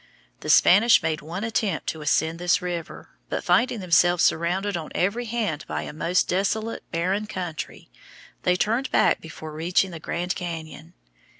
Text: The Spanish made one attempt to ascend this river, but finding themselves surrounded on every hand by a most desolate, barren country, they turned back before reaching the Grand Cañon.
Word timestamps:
The 0.39 0.49
Spanish 0.49 1.03
made 1.03 1.21
one 1.21 1.43
attempt 1.43 1.85
to 1.89 2.01
ascend 2.01 2.39
this 2.39 2.59
river, 2.59 3.09
but 3.29 3.43
finding 3.43 3.81
themselves 3.81 4.23
surrounded 4.23 4.75
on 4.75 4.89
every 4.95 5.25
hand 5.25 5.63
by 5.67 5.83
a 5.83 5.93
most 5.93 6.27
desolate, 6.27 6.81
barren 6.91 7.27
country, 7.27 7.87
they 8.41 8.55
turned 8.55 8.89
back 8.89 9.21
before 9.21 9.51
reaching 9.51 9.91
the 9.91 9.99
Grand 9.99 10.33
Cañon. 10.35 10.93